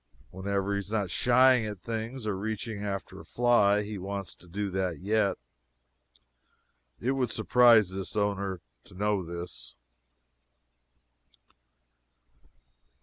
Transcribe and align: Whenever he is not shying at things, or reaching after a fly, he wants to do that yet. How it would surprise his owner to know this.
Whenever 0.31 0.73
he 0.73 0.79
is 0.79 0.89
not 0.89 1.11
shying 1.11 1.63
at 1.67 1.83
things, 1.83 2.25
or 2.25 2.35
reaching 2.35 2.83
after 2.83 3.19
a 3.19 3.23
fly, 3.23 3.83
he 3.83 3.99
wants 3.99 4.33
to 4.33 4.47
do 4.47 4.71
that 4.71 4.97
yet. 4.97 5.37
How 6.99 7.05
it 7.05 7.11
would 7.11 7.29
surprise 7.29 7.89
his 7.89 8.17
owner 8.17 8.61
to 8.85 8.95
know 8.95 9.23
this. 9.23 9.75